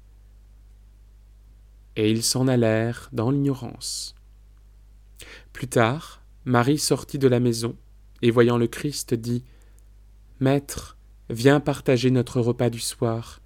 Et 2.00 2.10
ils 2.10 2.22
s'en 2.22 2.48
allèrent 2.48 3.10
dans 3.12 3.30
l'ignorance. 3.30 4.14
Plus 5.52 5.68
tard, 5.68 6.22
Marie 6.46 6.78
sortit 6.78 7.18
de 7.18 7.28
la 7.28 7.40
maison, 7.40 7.76
et 8.22 8.30
voyant 8.30 8.56
le 8.56 8.68
Christ 8.68 9.12
dit 9.12 9.44
Maître, 10.40 10.96
viens 11.28 11.60
partager 11.60 12.10
notre 12.10 12.40
repas 12.40 12.70
du 12.70 12.80
soir. 12.80 13.42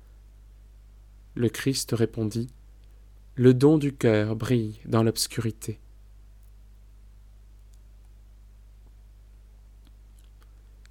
Le 1.35 1.49
Christ 1.49 1.97
répondit 1.99 2.47
Le 3.35 3.55
don 3.55 3.77
du 3.77 3.93
cœur 3.93 4.37
brille 4.37 4.79
dans 4.87 5.03
l'obscurité. 5.03 5.81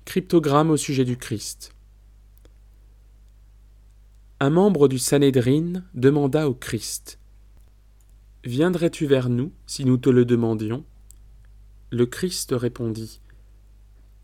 Cryptogramme 0.04 0.70
au 0.70 0.76
sujet 0.76 1.06
du 1.06 1.16
Christ. 1.16 1.74
Un 4.42 4.50
membre 4.50 4.90
du 4.90 5.00
Sanhédrin 5.00 5.86
demanda 5.94 6.50
au 6.50 6.54
Christ 6.54 7.20
Viendrais-tu 8.46 9.06
vers 9.06 9.30
nous 9.30 9.54
si 9.66 9.86
nous 9.86 9.96
te 9.96 10.10
le 10.10 10.26
demandions? 10.26 10.84
Le 11.92 12.06
Christ 12.06 12.54
répondit 12.54 13.22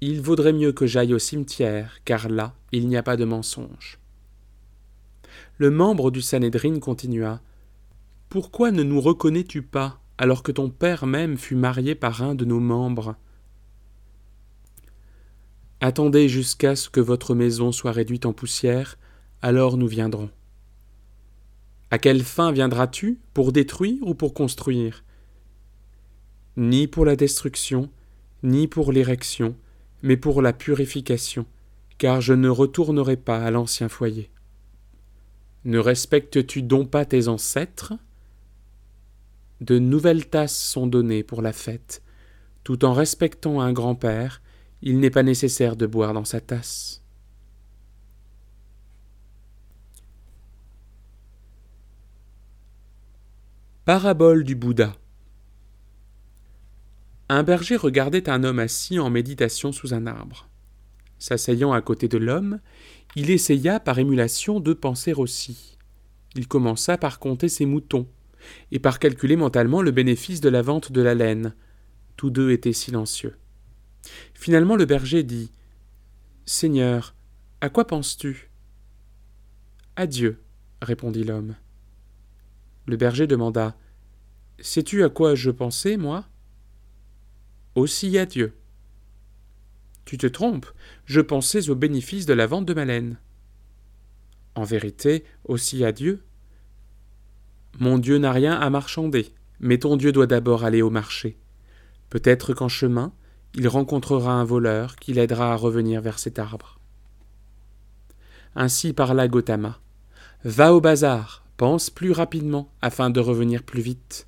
Il 0.01 0.19
vaudrait 0.19 0.51
mieux 0.51 0.73
que 0.73 0.85
j'aille 0.85 1.13
au 1.13 1.19
cimetière, 1.19 1.99
car 2.03 2.27
là 2.27 2.53
il 2.73 2.89
n'y 2.89 2.97
a 2.97 3.03
pas 3.03 3.15
de 3.15 3.23
mensonge. 3.23 3.97
Le 5.57 5.71
membre 5.71 6.11
du 6.11 6.21
Sanhédrin 6.21 6.79
continua. 6.79 7.41
Pourquoi 8.27 8.71
ne 8.71 8.83
nous 8.83 8.99
reconnais-tu 8.99 9.61
pas, 9.61 10.01
alors 10.17 10.43
que 10.43 10.51
ton 10.51 10.69
père 10.69 11.05
même 11.05 11.37
fut 11.37 11.55
marié 11.55 11.95
par 11.95 12.21
un 12.21 12.35
de 12.35 12.43
nos 12.43 12.59
membres? 12.59 13.15
Attendez 15.79 16.27
jusqu'à 16.27 16.75
ce 16.75 16.89
que 16.89 16.99
votre 16.99 17.35
maison 17.35 17.71
soit 17.71 17.93
réduite 17.93 18.25
en 18.25 18.33
poussière, 18.33 18.97
alors 19.41 19.77
nous 19.77 19.87
viendrons. 19.87 20.29
À 21.91 21.97
quelle 21.97 22.23
fin 22.23 22.51
viendras-tu 22.51 23.19
Pour 23.33 23.51
détruire 23.51 23.97
ou 24.01 24.13
pour 24.13 24.33
construire? 24.33 25.03
Ni 26.55 26.87
pour 26.87 27.03
la 27.03 27.15
destruction, 27.15 27.89
ni 28.43 28.67
pour 28.67 28.91
l'érection, 28.91 29.55
mais 30.03 30.17
pour 30.17 30.41
la 30.41 30.53
purification, 30.53 31.45
car 31.97 32.21
je 32.21 32.33
ne 32.33 32.49
retournerai 32.49 33.17
pas 33.17 33.43
à 33.43 33.49
l'ancien 33.49 33.89
foyer. 33.89 34.29
Ne 35.65 35.79
respectes-tu 35.79 36.61
donc 36.61 36.91
pas 36.91 37.05
tes 37.05 37.27
ancêtres? 37.27 37.93
De 39.59 39.79
nouvelles 39.79 40.27
tasses 40.27 40.57
sont 40.57 40.87
données 40.87 41.23
pour 41.23 41.41
la 41.41 41.53
fête. 41.53 42.03
Tout 42.63 42.85
en 42.85 42.93
respectant 42.93 43.61
un 43.61 43.73
grand-père, 43.73 44.41
il 44.81 44.99
n'est 44.99 45.09
pas 45.09 45.23
nécessaire 45.23 45.75
de 45.75 45.87
boire 45.87 46.13
dans 46.13 46.23
sa 46.23 46.39
tasse. 46.39 47.03
Parabole 53.85 54.43
du 54.43 54.55
Bouddha 54.55 54.93
Un 57.27 57.41
berger 57.41 57.75
regardait 57.75 58.29
un 58.29 58.43
homme 58.43 58.59
assis 58.59 58.99
en 58.99 59.09
méditation 59.09 59.71
sous 59.71 59.95
un 59.95 60.05
arbre. 60.05 60.47
S'asseyant 61.17 61.73
à 61.73 61.81
côté 61.81 62.07
de 62.07 62.19
l'homme, 62.19 62.59
il 63.15 63.31
essaya 63.31 63.79
par 63.79 63.97
émulation 63.97 64.59
de 64.59 64.73
penser 64.73 65.13
aussi. 65.13 65.77
Il 66.35 66.47
commença 66.47 66.99
par 66.99 67.17
compter 67.17 67.49
ses 67.49 67.65
moutons, 67.65 68.07
et 68.71 68.79
par 68.79 68.99
calculer 68.99 69.37
mentalement 69.37 69.81
le 69.81 69.91
bénéfice 69.91 70.41
de 70.41 70.49
la 70.49 70.61
vente 70.61 70.91
de 70.91 71.01
la 71.01 71.15
laine. 71.15 71.55
Tous 72.15 72.29
deux 72.29 72.51
étaient 72.51 72.73
silencieux. 72.73 73.37
Finalement 74.35 74.75
le 74.75 74.85
berger 74.85 75.23
dit. 75.23 75.51
Seigneur, 76.45 77.15
à 77.61 77.69
quoi 77.69 77.87
penses-tu? 77.87 78.51
À 79.95 80.05
Dieu, 80.05 80.43
répondit 80.81 81.23
l'homme. 81.23 81.55
Le 82.89 82.97
berger 82.97 83.27
demanda. 83.27 83.77
Sais-tu 84.59 85.03
à 85.03 85.09
quoi 85.09 85.35
je 85.35 85.51
pensais, 85.51 85.95
moi? 85.95 86.25
Aussi 87.75 88.17
à 88.17 88.25
Dieu. 88.25 88.57
Tu 90.05 90.17
te 90.17 90.25
trompes, 90.25 90.65
je 91.05 91.21
pensais 91.21 91.69
au 91.69 91.75
bénéfice 91.75 92.25
de 92.25 92.33
la 92.33 92.47
vente 92.47 92.65
de 92.65 92.73
ma 92.73 92.85
laine. 92.85 93.19
En 94.55 94.63
vérité, 94.63 95.23
aussi 95.45 95.85
à 95.85 95.91
Dieu. 95.91 96.23
Mon 97.77 97.99
Dieu 97.99 98.17
n'a 98.17 98.31
rien 98.31 98.59
à 98.59 98.71
marchander, 98.71 99.35
mais 99.59 99.77
ton 99.77 99.95
Dieu 99.95 100.11
doit 100.11 100.25
d'abord 100.25 100.63
aller 100.63 100.81
au 100.81 100.89
marché. 100.89 101.37
Peut-être 102.09 102.55
qu'en 102.55 102.69
chemin, 102.69 103.13
il 103.53 103.67
rencontrera 103.67 104.33
un 104.33 104.45
voleur 104.45 104.95
qui 104.95 105.13
l'aidera 105.13 105.53
à 105.53 105.55
revenir 105.55 106.01
vers 106.01 106.17
cet 106.17 106.39
arbre. 106.39 106.79
Ainsi 108.55 108.93
parla 108.93 109.27
Gautama. 109.27 109.79
Va 110.43 110.73
au 110.73 110.81
bazar, 110.81 111.38
pense 111.59 111.89
plus 111.89 112.13
rapidement 112.13 112.71
afin 112.81 113.09
de 113.09 113.19
revenir 113.19 113.63
plus 113.63 113.81
vite. 113.81 114.27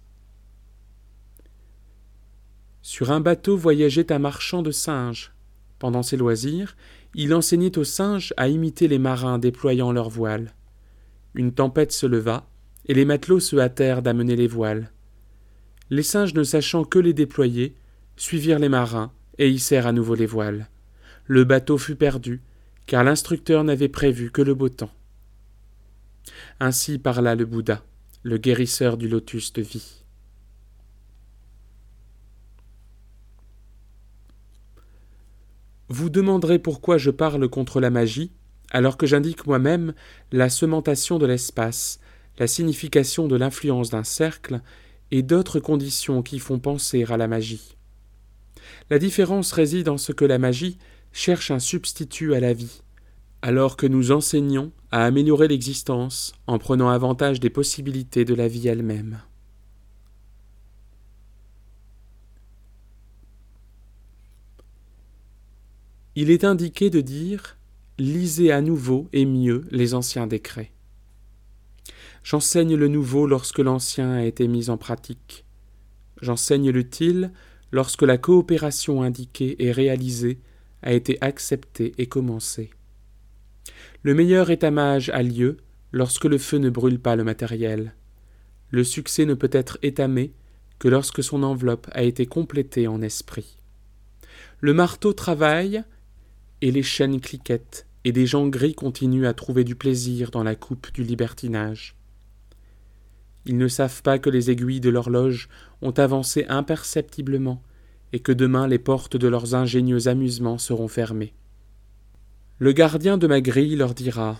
Sur 2.81 3.09
un 3.09 3.21
bateau 3.21 3.55
voyageait 3.55 4.11
un 4.11 4.19
marchand 4.19 4.61
de 4.61 4.71
singes. 4.71 5.31
Pendant 5.79 6.03
ses 6.03 6.17
loisirs, 6.17 6.75
il 7.15 7.33
enseignait 7.33 7.77
aux 7.77 7.85
singes 7.85 8.33
à 8.35 8.49
imiter 8.49 8.89
les 8.89 8.99
marins 8.99 9.39
déployant 9.39 9.93
leurs 9.93 10.09
voiles. 10.09 10.53
Une 11.33 11.53
tempête 11.53 11.93
se 11.93 12.05
leva, 12.05 12.49
et 12.87 12.93
les 12.93 13.05
matelots 13.05 13.39
se 13.39 13.55
hâtèrent 13.55 14.01
d'amener 14.01 14.35
les 14.35 14.47
voiles. 14.47 14.91
Les 15.89 16.03
singes, 16.03 16.33
ne 16.33 16.43
sachant 16.43 16.83
que 16.83 16.99
les 16.99 17.13
déployer, 17.13 17.77
suivirent 18.17 18.59
les 18.59 18.67
marins 18.67 19.13
et 19.37 19.49
hissèrent 19.49 19.87
à 19.87 19.93
nouveau 19.93 20.15
les 20.15 20.25
voiles. 20.25 20.67
Le 21.27 21.45
bateau 21.45 21.77
fut 21.77 21.95
perdu, 21.95 22.41
car 22.87 23.05
l'instructeur 23.05 23.63
n'avait 23.63 23.87
prévu 23.87 24.31
que 24.31 24.41
le 24.41 24.53
beau 24.53 24.67
temps. 24.67 24.91
Ainsi 26.59 26.99
parla 26.99 27.35
le 27.35 27.45
Bouddha, 27.45 27.83
le 28.23 28.37
guérisseur 28.37 28.97
du 28.97 29.07
lotus 29.07 29.53
de 29.53 29.61
vie. 29.61 30.03
Vous 35.89 36.09
demanderez 36.09 36.57
pourquoi 36.57 36.97
je 36.97 37.11
parle 37.11 37.49
contre 37.49 37.81
la 37.81 37.89
magie, 37.89 38.31
alors 38.69 38.95
que 38.95 39.05
j'indique 39.05 39.45
moi-même 39.45 39.93
la 40.31 40.49
sementation 40.49 41.19
de 41.19 41.25
l'espace, 41.25 41.99
la 42.37 42.47
signification 42.47 43.27
de 43.27 43.35
l'influence 43.35 43.89
d'un 43.89 44.05
cercle 44.05 44.61
et 45.11 45.21
d'autres 45.21 45.59
conditions 45.59 46.23
qui 46.23 46.39
font 46.39 46.59
penser 46.59 47.03
à 47.09 47.17
la 47.17 47.27
magie. 47.27 47.75
La 48.89 48.99
différence 48.99 49.51
réside 49.51 49.89
en 49.89 49.97
ce 49.97 50.13
que 50.13 50.23
la 50.23 50.37
magie 50.37 50.77
cherche 51.11 51.51
un 51.51 51.59
substitut 51.59 52.33
à 52.33 52.39
la 52.39 52.53
vie, 52.53 52.81
alors 53.41 53.77
que 53.77 53.87
nous 53.87 54.11
enseignons 54.11 54.71
à 54.91 55.05
améliorer 55.05 55.47
l'existence 55.47 56.33
en 56.47 56.59
prenant 56.59 56.89
avantage 56.89 57.39
des 57.39 57.49
possibilités 57.49 58.25
de 58.25 58.33
la 58.33 58.47
vie 58.47 58.67
elle-même. 58.67 59.21
il 66.15 66.29
est 66.29 66.43
indiqué 66.43 66.89
de 66.89 67.01
dire 67.01 67.57
Lisez 67.97 68.51
à 68.51 68.61
nouveau 68.61 69.07
et 69.13 69.25
mieux 69.25 69.65
les 69.69 69.93
anciens 69.93 70.25
décrets. 70.25 70.71
J'enseigne 72.23 72.75
le 72.75 72.87
nouveau 72.87 73.27
lorsque 73.27 73.59
l'ancien 73.59 74.11
a 74.11 74.23
été 74.23 74.47
mis 74.47 74.69
en 74.69 74.77
pratique. 74.77 75.45
J'enseigne 76.21 76.71
l'utile 76.71 77.31
lorsque 77.71 78.01
la 78.01 78.17
coopération 78.17 79.03
indiquée 79.03 79.55
et 79.63 79.71
réalisée 79.71 80.39
a 80.81 80.93
été 80.93 81.17
acceptée 81.21 81.93
et 81.99 82.07
commencée. 82.07 82.71
Le 84.03 84.15
meilleur 84.15 84.49
étamage 84.49 85.09
a 85.09 85.21
lieu 85.21 85.57
lorsque 85.91 86.25
le 86.25 86.39
feu 86.39 86.57
ne 86.57 86.69
brûle 86.71 86.99
pas 86.99 87.15
le 87.15 87.23
matériel. 87.23 87.93
Le 88.71 88.83
succès 88.83 89.25
ne 89.25 89.35
peut 89.35 89.49
être 89.51 89.77
étamé 89.83 90.33
que 90.79 90.87
lorsque 90.87 91.23
son 91.23 91.43
enveloppe 91.43 91.87
a 91.91 92.01
été 92.01 92.25
complétée 92.25 92.87
en 92.87 93.03
esprit. 93.03 93.57
Le 94.59 94.73
marteau 94.73 95.13
travaille 95.13 95.83
et 96.61 96.71
les 96.71 96.81
chaînes 96.81 97.19
cliquettent, 97.19 97.85
et 98.03 98.11
des 98.11 98.25
gens 98.25 98.47
gris 98.47 98.73
continuent 98.73 99.27
à 99.27 99.33
trouver 99.35 99.63
du 99.63 99.75
plaisir 99.75 100.31
dans 100.31 100.43
la 100.43 100.55
coupe 100.55 100.91
du 100.93 101.03
libertinage. 101.03 101.95
Ils 103.45 103.57
ne 103.57 103.67
savent 103.67 104.01
pas 104.01 104.17
que 104.17 104.29
les 104.29 104.49
aiguilles 104.49 104.79
de 104.79 104.89
l'horloge 104.89 105.49
ont 105.83 105.91
avancé 105.91 106.45
imperceptiblement 106.49 107.61
et 108.13 108.19
que 108.19 108.31
demain 108.31 108.67
les 108.67 108.79
portes 108.79 109.17
de 109.17 109.27
leurs 109.27 109.53
ingénieux 109.53 110.07
amusements 110.07 110.57
seront 110.57 110.87
fermées. 110.87 111.33
Le 112.61 112.73
gardien 112.73 113.17
de 113.17 113.25
ma 113.25 113.41
grille 113.41 113.75
leur 113.75 113.95
dira 113.95 114.39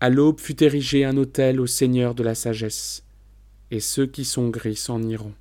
À 0.00 0.10
l'aube 0.10 0.40
fut 0.40 0.64
érigé 0.64 1.04
un 1.04 1.16
autel 1.16 1.60
au 1.60 1.68
Seigneur 1.68 2.16
de 2.16 2.24
la 2.24 2.34
sagesse, 2.34 3.04
et 3.70 3.78
ceux 3.78 4.08
qui 4.08 4.24
sont 4.24 4.48
gris 4.48 4.74
s'en 4.74 5.00
iront. 5.00 5.32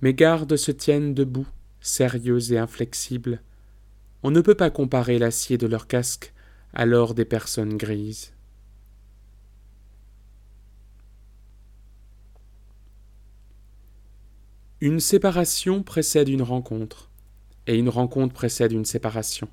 Mes 0.00 0.12
gardes 0.12 0.56
se 0.56 0.72
tiennent 0.72 1.14
debout, 1.14 1.46
sérieux 1.80 2.52
et 2.52 2.58
inflexibles. 2.58 3.42
On 4.24 4.32
ne 4.32 4.40
peut 4.40 4.56
pas 4.56 4.70
comparer 4.70 5.20
l'acier 5.20 5.56
de 5.56 5.68
leur 5.68 5.86
casque 5.86 6.34
à 6.72 6.84
l'or 6.84 7.14
des 7.14 7.24
personnes 7.24 7.76
grises. 7.76 8.32
Une 14.80 14.98
séparation 14.98 15.84
précède 15.84 16.28
une 16.28 16.42
rencontre, 16.42 17.08
et 17.68 17.76
une 17.76 17.88
rencontre 17.88 18.34
précède 18.34 18.72
une 18.72 18.84
séparation. 18.84 19.48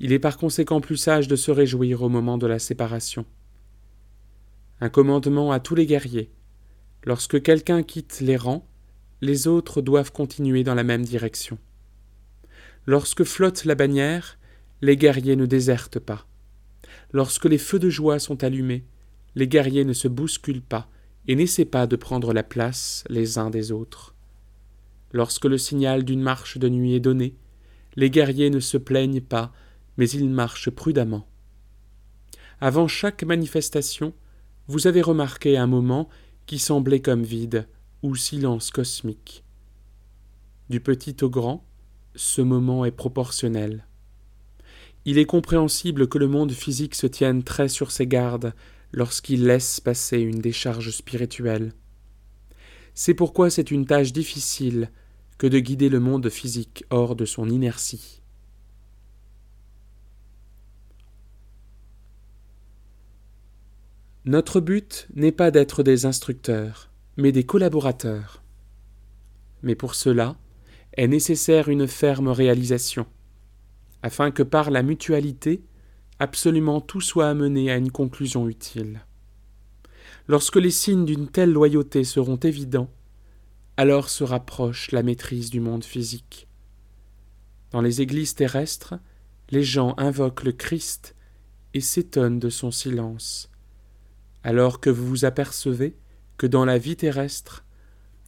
Il 0.00 0.12
est 0.12 0.18
par 0.18 0.36
conséquent 0.36 0.80
plus 0.80 0.96
sage 0.96 1.28
de 1.28 1.36
se 1.36 1.50
réjouir 1.50 2.02
au 2.02 2.08
moment 2.08 2.38
de 2.38 2.46
la 2.46 2.58
séparation. 2.58 3.24
Un 4.80 4.90
commandement 4.90 5.52
à 5.52 5.60
tous 5.60 5.74
les 5.74 5.86
guerriers. 5.86 6.30
Lorsque 7.04 7.42
quelqu'un 7.42 7.82
quitte 7.82 8.20
les 8.20 8.36
rangs, 8.36 8.66
les 9.22 9.46
autres 9.46 9.80
doivent 9.80 10.12
continuer 10.12 10.64
dans 10.64 10.74
la 10.74 10.84
même 10.84 11.04
direction. 11.04 11.58
Lorsque 12.84 13.24
flotte 13.24 13.64
la 13.64 13.74
bannière, 13.74 14.38
les 14.82 14.96
guerriers 14.96 15.36
ne 15.36 15.46
désertent 15.46 15.98
pas. 15.98 16.26
Lorsque 17.12 17.46
les 17.46 17.58
feux 17.58 17.78
de 17.78 17.88
joie 17.88 18.18
sont 18.18 18.44
allumés, 18.44 18.84
les 19.34 19.48
guerriers 19.48 19.84
ne 19.84 19.92
se 19.92 20.08
bousculent 20.08 20.62
pas, 20.62 20.88
et 21.28 21.34
n'essaie 21.34 21.64
pas 21.64 21.86
de 21.86 21.96
prendre 21.96 22.32
la 22.32 22.42
place 22.42 23.04
les 23.08 23.38
uns 23.38 23.50
des 23.50 23.72
autres. 23.72 24.14
Lorsque 25.12 25.46
le 25.46 25.58
signal 25.58 26.04
d'une 26.04 26.22
marche 26.22 26.58
de 26.58 26.68
nuit 26.68 26.94
est 26.94 27.00
donné, 27.00 27.34
les 27.96 28.10
guerriers 28.10 28.50
ne 28.50 28.60
se 28.60 28.76
plaignent 28.76 29.20
pas, 29.20 29.52
mais 29.96 30.08
ils 30.08 30.28
marchent 30.28 30.70
prudemment. 30.70 31.26
Avant 32.60 32.88
chaque 32.88 33.22
manifestation, 33.22 34.14
vous 34.68 34.86
avez 34.86 35.02
remarqué 35.02 35.56
un 35.56 35.66
moment 35.66 36.08
qui 36.46 36.58
semblait 36.58 37.00
comme 37.00 37.22
vide 37.22 37.68
ou 38.02 38.16
silence 38.16 38.70
cosmique. 38.70 39.44
Du 40.70 40.80
petit 40.80 41.16
au 41.22 41.30
grand, 41.30 41.64
ce 42.14 42.42
moment 42.42 42.84
est 42.84 42.92
proportionnel. 42.92 43.86
Il 45.04 45.18
est 45.18 45.26
compréhensible 45.26 46.08
que 46.08 46.18
le 46.18 46.26
monde 46.26 46.52
physique 46.52 46.94
se 46.94 47.06
tienne 47.06 47.44
très 47.44 47.68
sur 47.68 47.92
ses 47.92 48.06
gardes 48.06 48.54
lorsqu'il 48.92 49.44
laisse 49.44 49.78
passer 49.78 50.18
une 50.18 50.40
décharge 50.40 50.90
spirituelle. 50.90 51.72
C'est 52.94 53.14
pourquoi 53.14 53.50
c'est 53.50 53.70
une 53.70 53.86
tâche 53.86 54.12
difficile 54.12 54.90
que 55.38 55.46
de 55.46 55.58
guider 55.58 55.88
le 55.88 56.00
monde 56.00 56.28
physique 56.30 56.84
hors 56.90 57.14
de 57.14 57.24
son 57.24 57.48
inertie. 57.48 58.22
Notre 64.28 64.58
but 64.58 65.06
n'est 65.14 65.30
pas 65.30 65.52
d'être 65.52 65.84
des 65.84 66.04
instructeurs, 66.04 66.90
mais 67.16 67.30
des 67.30 67.44
collaborateurs. 67.44 68.42
Mais 69.62 69.76
pour 69.76 69.94
cela, 69.94 70.36
est 70.94 71.06
nécessaire 71.06 71.68
une 71.68 71.86
ferme 71.86 72.26
réalisation, 72.26 73.06
afin 74.02 74.32
que 74.32 74.42
par 74.42 74.72
la 74.72 74.82
mutualité, 74.82 75.62
absolument 76.18 76.80
tout 76.80 77.00
soit 77.00 77.28
amené 77.28 77.70
à 77.70 77.76
une 77.76 77.92
conclusion 77.92 78.48
utile. 78.48 79.06
Lorsque 80.26 80.56
les 80.56 80.72
signes 80.72 81.04
d'une 81.04 81.28
telle 81.28 81.52
loyauté 81.52 82.02
seront 82.02 82.34
évidents, 82.34 82.90
alors 83.76 84.08
se 84.08 84.24
rapproche 84.24 84.90
la 84.90 85.04
maîtrise 85.04 85.50
du 85.50 85.60
monde 85.60 85.84
physique. 85.84 86.48
Dans 87.70 87.80
les 87.80 88.02
églises 88.02 88.34
terrestres, 88.34 88.94
les 89.50 89.62
gens 89.62 89.94
invoquent 89.98 90.42
le 90.42 90.52
Christ 90.52 91.14
et 91.74 91.80
s'étonnent 91.80 92.40
de 92.40 92.50
son 92.50 92.72
silence, 92.72 93.52
alors 94.46 94.78
que 94.78 94.90
vous 94.90 95.04
vous 95.04 95.24
apercevez 95.24 95.96
que 96.38 96.46
dans 96.46 96.64
la 96.64 96.78
vie 96.78 96.94
terrestre, 96.94 97.64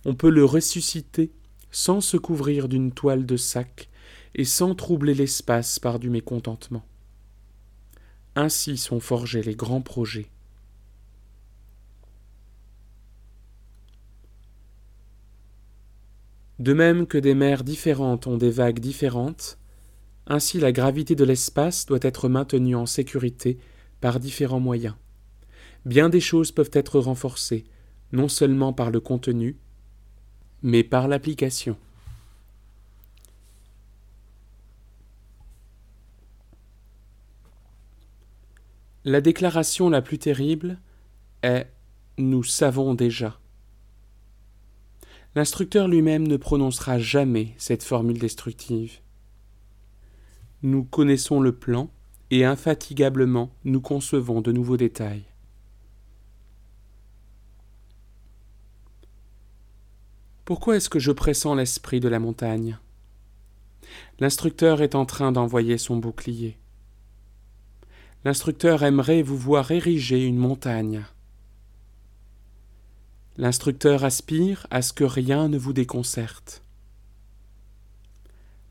on 0.04 0.16
peut 0.16 0.30
le 0.30 0.44
ressusciter 0.44 1.30
sans 1.70 2.00
se 2.00 2.16
couvrir 2.16 2.68
d'une 2.68 2.90
toile 2.90 3.24
de 3.24 3.36
sac 3.36 3.88
et 4.34 4.44
sans 4.44 4.74
troubler 4.74 5.14
l'espace 5.14 5.78
par 5.78 6.00
du 6.00 6.10
mécontentement. 6.10 6.84
Ainsi 8.34 8.78
sont 8.78 8.98
forgés 8.98 9.42
les 9.42 9.54
grands 9.54 9.80
projets. 9.80 10.28
De 16.58 16.72
même 16.72 17.06
que 17.06 17.18
des 17.18 17.34
mers 17.36 17.62
différentes 17.62 18.26
ont 18.26 18.38
des 18.38 18.50
vagues 18.50 18.80
différentes, 18.80 19.56
ainsi 20.26 20.58
la 20.58 20.72
gravité 20.72 21.14
de 21.14 21.22
l'espace 21.22 21.86
doit 21.86 22.00
être 22.02 22.28
maintenue 22.28 22.74
en 22.74 22.86
sécurité 22.86 23.56
par 24.00 24.18
différents 24.18 24.58
moyens. 24.58 24.96
Bien 25.84 26.08
des 26.08 26.20
choses 26.20 26.52
peuvent 26.52 26.70
être 26.72 27.00
renforcées, 27.00 27.64
non 28.12 28.28
seulement 28.28 28.72
par 28.72 28.90
le 28.90 29.00
contenu, 29.00 29.56
mais 30.62 30.82
par 30.82 31.08
l'application. 31.08 31.76
La 39.04 39.20
déclaration 39.20 39.88
la 39.88 40.02
plus 40.02 40.18
terrible 40.18 40.78
est 41.42 41.66
Nous 42.18 42.42
savons 42.42 42.94
déjà. 42.94 43.38
L'instructeur 45.34 45.88
lui-même 45.88 46.26
ne 46.26 46.36
prononcera 46.36 46.98
jamais 46.98 47.54
cette 47.58 47.84
formule 47.84 48.18
destructive. 48.18 48.98
Nous 50.62 50.84
connaissons 50.84 51.40
le 51.40 51.52
plan 51.52 51.90
et 52.30 52.44
infatigablement 52.44 53.50
nous 53.64 53.80
concevons 53.80 54.40
de 54.40 54.52
nouveaux 54.52 54.76
détails. 54.76 55.24
Pourquoi 60.48 60.78
est-ce 60.78 60.88
que 60.88 60.98
je 60.98 61.12
pressens 61.12 61.54
l'esprit 61.56 62.00
de 62.00 62.08
la 62.08 62.18
montagne? 62.18 62.78
L'instructeur 64.18 64.80
est 64.80 64.94
en 64.94 65.04
train 65.04 65.30
d'envoyer 65.30 65.76
son 65.76 65.98
bouclier. 65.98 66.56
L'instructeur 68.24 68.82
aimerait 68.82 69.20
vous 69.20 69.36
voir 69.36 69.70
ériger 69.70 70.24
une 70.24 70.38
montagne. 70.38 71.04
L'instructeur 73.36 74.04
aspire 74.04 74.66
à 74.70 74.80
ce 74.80 74.94
que 74.94 75.04
rien 75.04 75.48
ne 75.48 75.58
vous 75.58 75.74
déconcerte. 75.74 76.62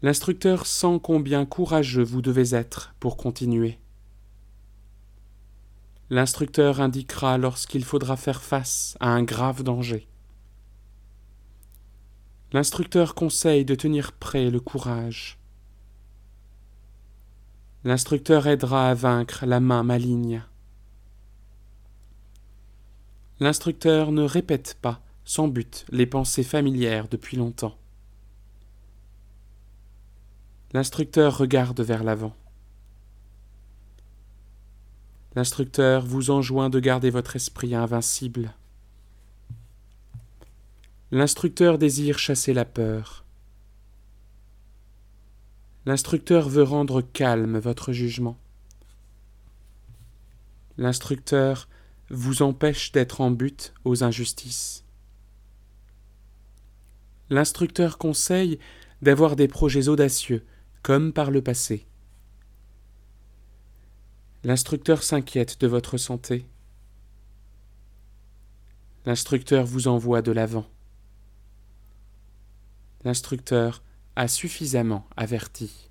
L'instructeur 0.01 0.65
sent 0.65 0.99
combien 1.03 1.45
courageux 1.45 2.03
vous 2.03 2.23
devez 2.23 2.55
être 2.55 2.95
pour 2.99 3.17
continuer. 3.17 3.77
L'instructeur 6.09 6.81
indiquera 6.81 7.37
lorsqu'il 7.37 7.85
faudra 7.85 8.17
faire 8.17 8.41
face 8.41 8.97
à 8.99 9.09
un 9.09 9.21
grave 9.21 9.61
danger. 9.61 10.07
L'instructeur 12.53 13.13
conseille 13.13 13.65
de 13.65 13.75
tenir 13.75 14.13
prêt 14.13 14.49
le 14.49 14.61
courage. 14.61 15.37
L'instructeur 17.83 18.47
aidera 18.47 18.89
à 18.89 18.93
vaincre 18.93 19.45
la 19.45 19.59
main 19.59 19.83
maligne. 19.83 20.43
L'instructeur 23.39 24.11
ne 24.11 24.23
répète 24.23 24.77
pas, 24.81 25.01
sans 25.25 25.47
but, 25.47 25.85
les 25.89 26.05
pensées 26.05 26.43
familières 26.43 27.07
depuis 27.09 27.35
longtemps. 27.37 27.77
L'instructeur 30.73 31.37
regarde 31.37 31.81
vers 31.81 32.03
l'avant. 32.03 32.35
L'instructeur 35.35 36.05
vous 36.05 36.31
enjoint 36.31 36.69
de 36.69 36.79
garder 36.79 37.09
votre 37.09 37.35
esprit 37.35 37.75
invincible. 37.75 38.53
L'instructeur 41.09 41.77
désire 41.77 42.19
chasser 42.19 42.53
la 42.53 42.65
peur. 42.65 43.23
L'instructeur 45.85 46.49
veut 46.49 46.63
rendre 46.63 47.01
calme 47.01 47.59
votre 47.59 47.93
jugement. 47.93 48.37
L'instructeur 50.77 51.69
vous 52.09 52.41
empêche 52.41 52.91
d'être 52.91 53.21
en 53.21 53.31
but 53.31 53.73
aux 53.85 54.03
injustices. 54.03 54.83
L'instructeur 57.29 57.97
conseille 57.97 58.59
d'avoir 59.01 59.37
des 59.37 59.47
projets 59.47 59.87
audacieux, 59.87 60.45
comme 60.83 61.13
par 61.13 61.31
le 61.31 61.41
passé. 61.41 61.85
L'instructeur 64.43 65.03
s'inquiète 65.03 65.61
de 65.61 65.67
votre 65.67 65.95
santé. 65.95 66.45
L'instructeur 69.05 69.65
vous 69.65 69.87
envoie 69.87 70.21
de 70.21 70.33
l'avant. 70.33 70.65
L'instructeur 73.07 73.83
a 74.17 74.27
suffisamment 74.27 75.07
averti. 75.15 75.86